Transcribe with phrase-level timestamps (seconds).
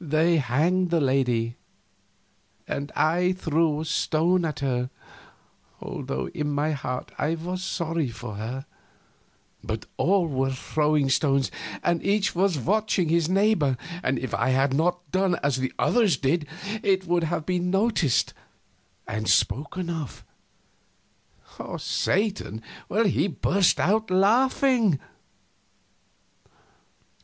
[0.00, 1.56] They hanged the lady,
[2.68, 4.88] and I threw a stone at her,
[5.80, 8.66] although in my heart I was sorry for her;
[9.64, 11.50] but all were throwing stones
[11.82, 16.16] and each was watching his neighbor, and if I had not done as the others
[16.18, 16.46] did
[16.84, 18.32] it would have been noticed
[19.08, 20.22] and spoken of.
[21.80, 22.62] Satan
[23.42, 25.00] burst out laughing.